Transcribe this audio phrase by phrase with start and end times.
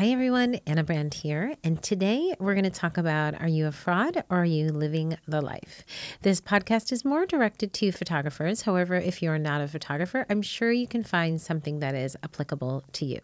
[0.00, 3.70] Hi everyone, Ana Brandt here, and today we're going to talk about are you a
[3.70, 5.84] fraud or are you living the life?
[6.22, 8.62] This podcast is more directed to photographers.
[8.62, 12.82] However, if you're not a photographer, I'm sure you can find something that is applicable
[12.92, 13.20] to you.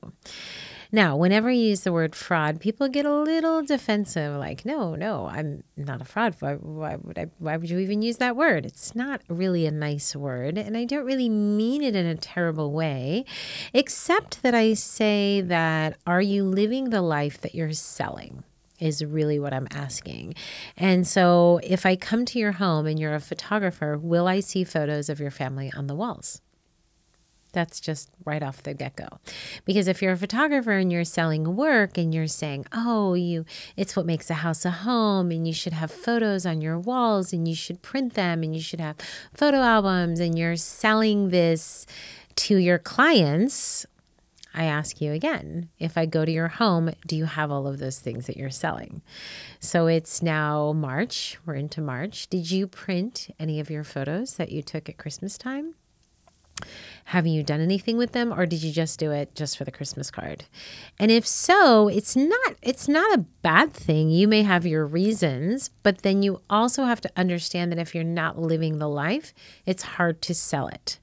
[0.92, 5.26] Now, whenever you use the word fraud, people get a little defensive like, no, no,
[5.26, 6.36] I'm not a fraud.
[6.40, 8.66] Why, why, would I, why would you even use that word?
[8.66, 12.72] It's not really a nice word, and I don't really mean it in a terrible
[12.72, 13.24] way,
[13.72, 18.44] except that I say that are you living the life that you're selling?
[18.78, 20.34] is really what I'm asking.
[20.76, 24.64] And so if I come to your home and you're a photographer, will I see
[24.64, 26.42] photos of your family on the walls?
[27.56, 29.08] That's just right off the get go.
[29.64, 33.46] Because if you're a photographer and you're selling work and you're saying, oh, you,
[33.78, 37.32] it's what makes a house a home and you should have photos on your walls
[37.32, 38.96] and you should print them and you should have
[39.32, 41.86] photo albums and you're selling this
[42.34, 43.86] to your clients,
[44.52, 47.78] I ask you again if I go to your home, do you have all of
[47.78, 49.00] those things that you're selling?
[49.60, 51.38] So it's now March.
[51.46, 52.28] We're into March.
[52.28, 55.74] Did you print any of your photos that you took at Christmas time?
[57.06, 59.70] Have you done anything with them or did you just do it just for the
[59.70, 60.44] Christmas card?
[60.98, 64.10] And if so, it's not it's not a bad thing.
[64.10, 68.04] You may have your reasons, but then you also have to understand that if you're
[68.04, 69.32] not living the life,
[69.64, 70.98] it's hard to sell it.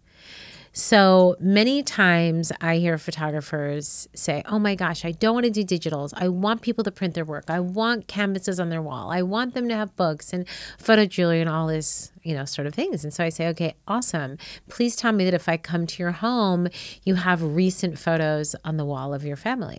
[0.76, 5.64] So many times I hear photographers say, Oh my gosh, I don't want to do
[5.64, 6.14] digitals.
[6.16, 7.46] I want people to print their work.
[7.48, 9.12] I want canvases on their wall.
[9.12, 10.48] I want them to have books and
[10.80, 13.04] photo jewelry and all this, you know, sort of things.
[13.04, 14.40] And so I say, Okay, awesome.
[14.68, 16.68] Please tell me that if I come to your home,
[17.04, 19.78] you have recent photos on the wall of your family.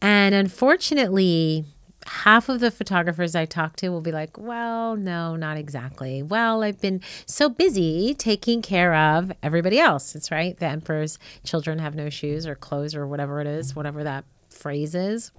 [0.00, 1.64] And unfortunately,
[2.06, 6.22] half of the photographers I talk to will be like, well, no, not exactly.
[6.22, 10.14] Well, I've been so busy taking care of everybody else.
[10.14, 10.56] It's right.
[10.58, 14.94] The emperor's children have no shoes or clothes or whatever it is, whatever that phrase
[14.94, 15.32] is.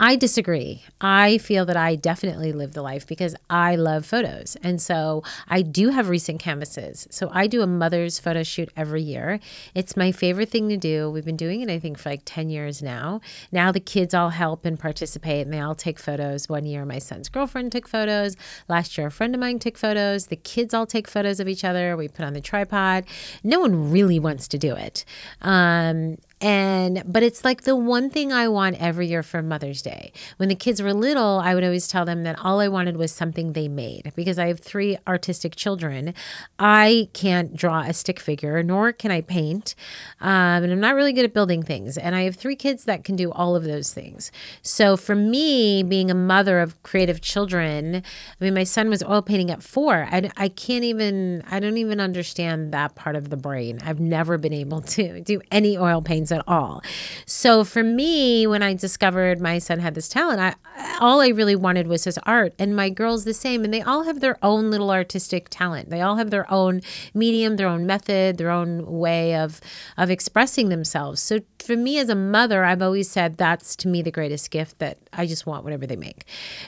[0.00, 0.82] I disagree.
[1.00, 4.56] I feel that I definitely live the life because I love photos.
[4.62, 7.06] And so I do have recent canvases.
[7.10, 9.40] So I do a mother's photo shoot every year.
[9.74, 11.10] It's my favorite thing to do.
[11.10, 13.20] We've been doing it, I think, for like 10 years now.
[13.52, 16.48] Now the kids all help and participate and they all take photos.
[16.48, 18.36] One year, my son's girlfriend took photos.
[18.68, 20.26] Last year, a friend of mine took photos.
[20.26, 21.96] The kids all take photos of each other.
[21.96, 23.04] We put on the tripod.
[23.42, 25.04] No one really wants to do it.
[25.42, 30.12] Um, and but it's like the one thing I want every year for Mother's Day.
[30.36, 33.12] When the kids were little, I would always tell them that all I wanted was
[33.12, 36.12] something they made because I have three artistic children.
[36.58, 39.74] I can't draw a stick figure, nor can I paint,
[40.20, 41.96] um, and I'm not really good at building things.
[41.96, 44.30] And I have three kids that can do all of those things.
[44.60, 49.22] So for me, being a mother of creative children, I mean, my son was oil
[49.22, 50.06] painting at four.
[50.10, 53.78] I, I can't even, I don't even understand that part of the brain.
[53.82, 56.82] I've never been able to do any oil paints at all.
[57.26, 60.54] So for me, when I discovered my son had this talent, I
[61.00, 62.54] all I really wanted was his art.
[62.58, 63.64] And my girls the same.
[63.64, 65.90] And they all have their own little artistic talent.
[65.90, 66.82] They all have their own
[67.14, 69.60] medium, their own method, their own way of
[69.96, 71.20] of expressing themselves.
[71.20, 74.78] So for me as a mother, I've always said that's to me the greatest gift
[74.80, 76.24] that I just want whatever they make.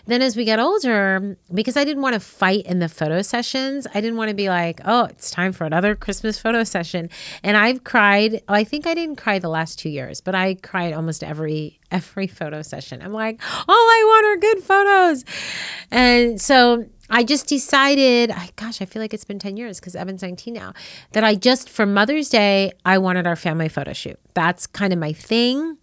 [0.06, 3.86] Then as we get older, because I didn't want to fight in the photo sessions,
[3.92, 7.10] I didn't want to be like, oh, it's time for another Christmas photo session.
[7.42, 10.92] And I've cried, I think I didn't cry the last two years, but I cried
[10.92, 13.00] almost every every photo session.
[13.00, 15.24] I'm like, all I want are good photos.
[15.90, 19.94] And so I just decided, I, gosh, I feel like it's been 10 years because
[19.94, 20.72] Evan's 19 now,
[21.12, 24.18] that I just, for Mother's Day, I wanted our family photo shoot.
[24.34, 25.78] That's kind of my thing.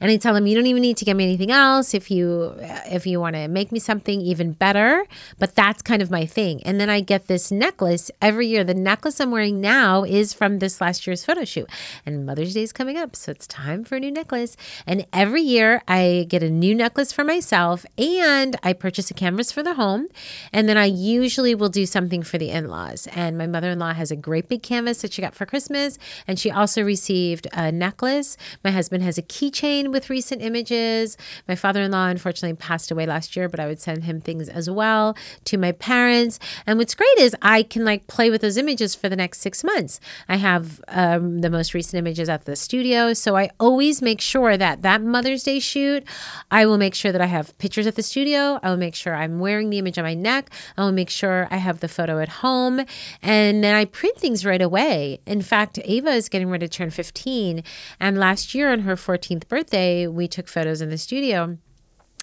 [0.00, 1.94] And I tell them, you don't even need to get me anything else.
[1.94, 2.54] If you
[2.86, 5.04] if you want to make me something even better,
[5.38, 6.62] but that's kind of my thing.
[6.64, 8.64] And then I get this necklace every year.
[8.64, 11.68] The necklace I'm wearing now is from this last year's photo shoot.
[12.06, 14.56] And Mother's Day is coming up, so it's time for a new necklace.
[14.86, 19.52] And every year I get a new necklace for myself and I purchase a canvas
[19.52, 20.06] for the home.
[20.52, 23.06] And then I usually will do something for the in-laws.
[23.08, 26.50] And my mother-in-law has a great big canvas that she got for Christmas, and she
[26.50, 28.36] also received a necklace.
[28.64, 31.16] My husband has a keychain chain with recent images.
[31.48, 34.48] My father in law unfortunately passed away last year, but I would send him things
[34.48, 35.16] as well
[35.46, 36.38] to my parents.
[36.66, 39.64] And what's great is I can like play with those images for the next six
[39.64, 39.98] months.
[40.28, 43.12] I have um, the most recent images at the studio.
[43.14, 46.04] So I always make sure that that Mother's Day shoot,
[46.50, 48.60] I will make sure that I have pictures at the studio.
[48.62, 50.50] I will make sure I'm wearing the image on my neck.
[50.76, 52.84] I will make sure I have the photo at home.
[53.22, 55.20] And then I print things right away.
[55.26, 57.64] In fact, Ava is getting ready to turn 15.
[57.98, 61.58] And last year on her 14th birthday, we took photos in the studio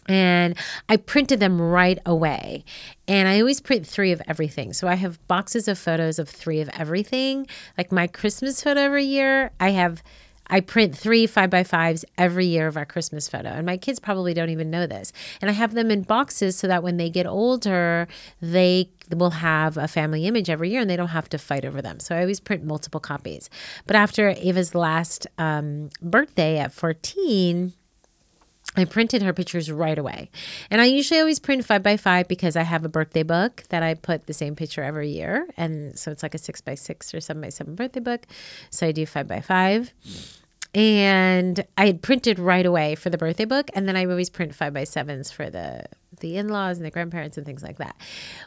[0.08, 0.56] and
[0.88, 2.64] I printed them right away.
[3.08, 4.74] And I always print three of everything.
[4.74, 7.48] So I have boxes of photos of three of everything.
[7.78, 10.04] Like my Christmas photo every year, I have
[10.48, 13.50] I print three five by fives every year of our Christmas photo.
[13.50, 15.12] And my kids probably don't even know this.
[15.42, 18.08] And I have them in boxes so that when they get older,
[18.42, 21.82] they will have a family image every year and they don't have to fight over
[21.82, 22.00] them.
[22.00, 23.50] So I always print multiple copies.
[23.86, 27.74] But after Ava's last um, birthday at 14,
[28.78, 30.30] I printed her pictures right away.
[30.70, 33.84] And I usually always print five by five because I have a birthday book that
[33.84, 35.48] I put the same picture every year.
[35.56, 38.26] And so it's like a six by six or seven by seven birthday book.
[38.70, 39.94] So I do five by five
[40.76, 44.54] and I had printed right away for the birthday book, and then I always print
[44.54, 45.86] five by sevens for the
[46.20, 47.96] the in laws and the grandparents and things like that.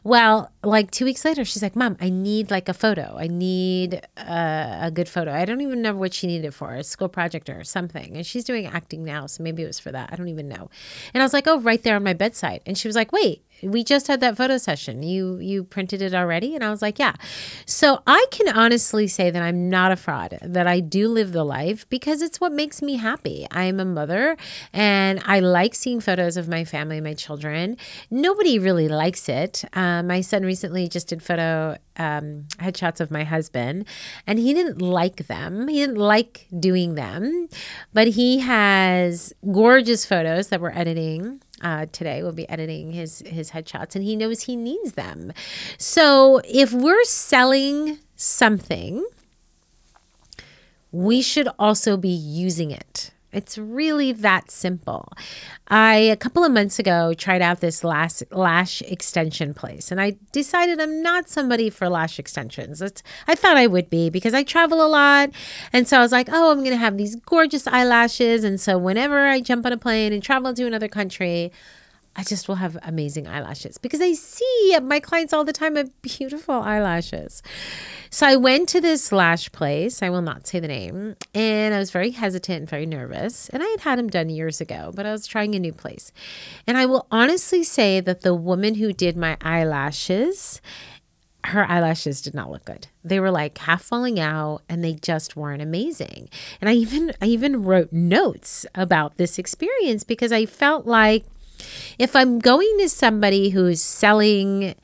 [0.05, 3.17] Well, like two weeks later, she's like, "Mom, I need like a photo.
[3.19, 5.33] I need a, a good photo.
[5.33, 8.45] I don't even know what she needed for a school project or something." And she's
[8.45, 10.11] doing acting now, so maybe it was for that.
[10.13, 10.71] I don't even know.
[11.15, 13.45] And I was like, "Oh, right there on my bedside." And she was like, "Wait,
[13.63, 15.03] we just had that photo session.
[15.03, 17.15] You you printed it already?" And I was like, "Yeah."
[17.67, 20.39] So I can honestly say that I'm not a fraud.
[20.43, 23.47] That I do live the life because it's what makes me happy.
[23.51, 24.37] I'm a mother,
[24.73, 27.77] and I like seeing photos of my family, my children.
[28.11, 29.65] Nobody really likes it.
[29.73, 33.87] Uh, my son recently just did photo um, headshots of my husband,
[34.27, 35.69] and he didn't like them.
[35.69, 37.49] He didn't like doing them,
[37.93, 42.23] but he has gorgeous photos that we're editing uh, today.
[42.23, 45.33] We'll be editing his his headshots, and he knows he needs them.
[45.79, 49.05] So if we're selling something,
[50.93, 53.11] we should also be using it.
[53.31, 55.13] It's really that simple.
[55.69, 60.17] I a couple of months ago tried out this lash lash extension place, and I
[60.33, 62.81] decided I'm not somebody for lash extensions.
[62.81, 65.31] It's, I thought I would be because I travel a lot,
[65.75, 69.27] and so I was like, oh, I'm to have these gorgeous eyelashes, and so whenever
[69.27, 71.53] I jump on a plane and travel to another country,
[72.19, 75.91] I just will have amazing eyelashes because I see my clients all the time have
[76.03, 77.45] beautiful eyelashes.
[78.11, 81.79] So I went to this lash place, I will not say the name, and I
[81.79, 83.49] was very hesitant and very nervous.
[83.51, 86.11] And I had had them done years ago, but I was trying a new place.
[86.67, 90.61] And I will honestly say that the woman who did my eyelashes,
[91.45, 92.89] her eyelashes did not look good.
[93.05, 96.31] They were like half falling out and they just weren't amazing.
[96.61, 101.25] And I even I even wrote notes about this experience because I felt like
[101.99, 104.75] if I'm going to somebody who's selling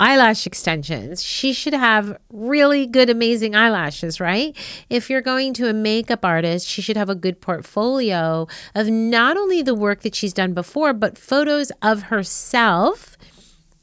[0.00, 4.56] eyelash extensions, she should have really good, amazing eyelashes, right?
[4.88, 9.36] If you're going to a makeup artist, she should have a good portfolio of not
[9.36, 13.16] only the work that she's done before, but photos of herself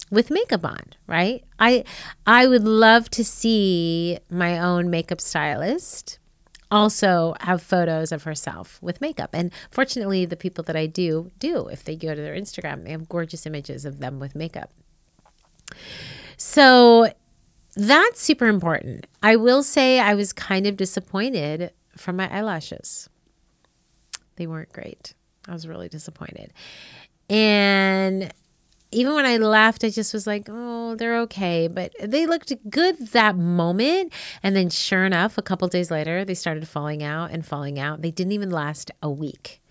[0.10, 1.44] with makeup on, right?
[1.60, 1.84] I
[2.26, 6.20] I would love to see my own makeup stylist
[6.72, 9.30] also have photos of herself with makeup.
[9.34, 11.68] And fortunately, the people that I do do.
[11.68, 14.72] If they go to their Instagram, they have gorgeous images of them with makeup.
[16.38, 17.12] So
[17.76, 19.08] that's super important.
[19.22, 23.10] I will say I was kind of disappointed from my eyelashes.
[24.36, 25.14] They weren't great.
[25.48, 26.52] I was really disappointed.
[27.30, 28.34] And
[28.95, 31.68] even when I left, I just was like, oh, they're okay.
[31.68, 34.13] But they looked good that moment.
[34.42, 38.01] And then, sure enough, a couple days later, they started falling out and falling out.
[38.01, 39.62] They didn't even last a week.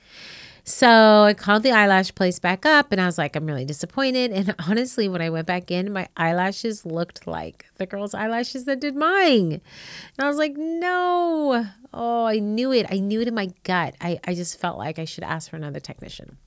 [0.66, 4.30] So I called the eyelash place back up and I was like, I'm really disappointed.
[4.32, 8.80] And honestly, when I went back in, my eyelashes looked like the girl's eyelashes that
[8.80, 9.52] did mine.
[9.52, 11.66] And I was like, no.
[11.92, 12.86] Oh, I knew it.
[12.90, 13.94] I knew it in my gut.
[14.00, 16.38] I, I just felt like I should ask for another technician.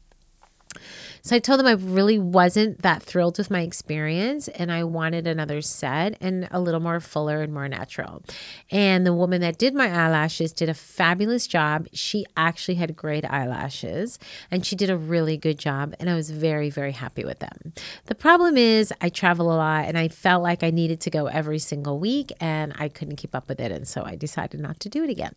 [1.21, 5.27] So I told them I really wasn't that thrilled with my experience and I wanted
[5.27, 8.23] another set and a little more fuller and more natural.
[8.71, 11.87] And the woman that did my eyelashes did a fabulous job.
[11.91, 14.19] She actually had great eyelashes
[14.49, 15.95] and she did a really good job.
[15.99, 17.73] And I was very, very happy with them.
[18.05, 21.25] The problem is, I travel a lot and I felt like I needed to go
[21.27, 23.71] every single week and I couldn't keep up with it.
[23.71, 25.35] And so I decided not to do it again.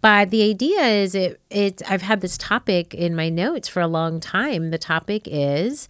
[0.00, 3.88] But the idea is, it, it I've had this topic in my notes for a
[3.88, 4.65] long time.
[4.70, 5.88] The topic is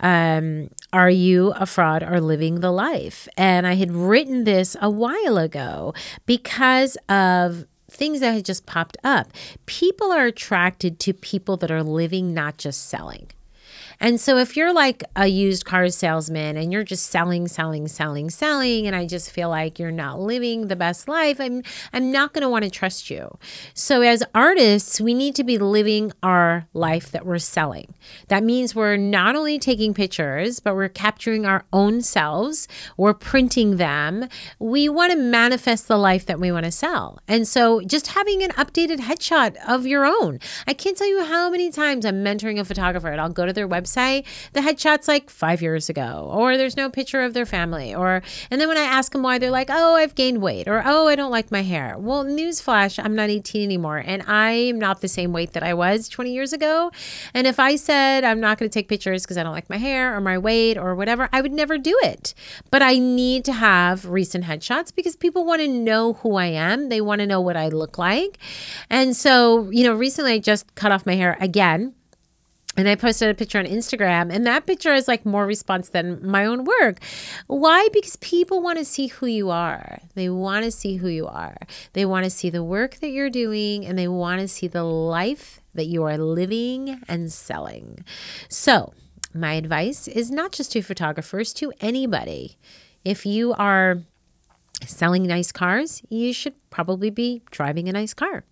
[0.00, 3.28] um, Are you a fraud or living the life?
[3.36, 5.94] And I had written this a while ago
[6.26, 9.28] because of things that had just popped up.
[9.66, 13.28] People are attracted to people that are living, not just selling.
[14.00, 18.30] And so if you're like a used car salesman and you're just selling, selling, selling,
[18.30, 22.32] selling, and I just feel like you're not living the best life, I'm I'm not
[22.44, 23.36] to want to trust you.
[23.72, 27.94] So as artists, we need to be living our life that we're selling.
[28.28, 33.76] That means we're not only taking pictures, but we're capturing our own selves, we're printing
[33.76, 34.28] them.
[34.58, 37.18] We want to manifest the life that we want to sell.
[37.26, 40.38] And so just having an updated headshot of your own.
[40.66, 43.52] I can't tell you how many times I'm mentoring a photographer and I'll go to
[43.52, 47.46] their website say the headshot's like five years ago, or there's no picture of their
[47.46, 50.68] family, or, and then when I ask them why, they're like, oh, I've gained weight,
[50.68, 51.96] or oh, I don't like my hair.
[51.98, 56.08] Well, newsflash, I'm not 18 anymore, and I'm not the same weight that I was
[56.08, 56.90] 20 years ago.
[57.32, 59.78] And if I said I'm not going to take pictures because I don't like my
[59.78, 62.34] hair or my weight or whatever, I would never do it.
[62.70, 66.88] But I need to have recent headshots because people want to know who I am.
[66.88, 68.38] They want to know what I look like.
[68.90, 71.94] And so, you know, recently I just cut off my hair again
[72.76, 76.26] and I posted a picture on Instagram, and that picture is like more response than
[76.26, 76.98] my own work.
[77.46, 77.88] Why?
[77.92, 80.00] Because people want to see who you are.
[80.14, 81.56] They want to see who you are.
[81.92, 84.84] They want to see the work that you're doing, and they want to see the
[84.84, 88.04] life that you are living and selling.
[88.48, 88.92] So,
[89.32, 92.56] my advice is not just to photographers, to anybody.
[93.04, 94.02] If you are
[94.86, 98.42] selling nice cars, you should probably be driving a nice car.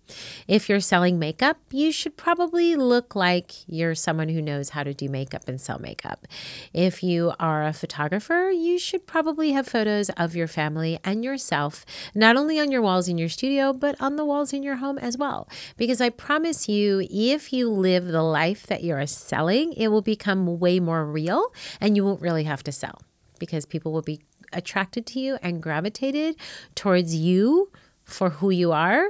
[0.47, 4.93] If you're selling makeup, you should probably look like you're someone who knows how to
[4.93, 6.25] do makeup and sell makeup.
[6.73, 11.85] If you are a photographer, you should probably have photos of your family and yourself,
[12.15, 14.97] not only on your walls in your studio, but on the walls in your home
[14.99, 15.49] as well.
[15.75, 20.59] Because I promise you, if you live the life that you're selling, it will become
[20.59, 23.01] way more real and you won't really have to sell
[23.39, 24.21] because people will be
[24.53, 26.35] attracted to you and gravitated
[26.75, 27.71] towards you
[28.03, 29.09] for who you are,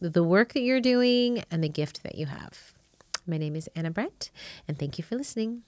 [0.00, 2.72] the work that you're doing, and the gift that you have.
[3.26, 4.30] My name is Ana Brandt,
[4.66, 5.60] and thank you for listening.